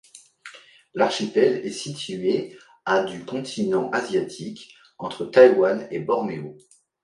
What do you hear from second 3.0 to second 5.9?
du continent asiatique, entre Taïwan